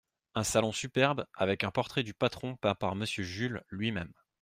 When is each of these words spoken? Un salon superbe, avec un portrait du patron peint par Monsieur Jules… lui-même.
Un 0.33 0.43
salon 0.43 0.71
superbe, 0.71 1.27
avec 1.35 1.63
un 1.63 1.69
portrait 1.69 2.01
du 2.01 2.15
patron 2.15 2.55
peint 2.55 2.73
par 2.73 2.95
Monsieur 2.95 3.21
Jules… 3.23 3.63
lui-même. 3.69 4.11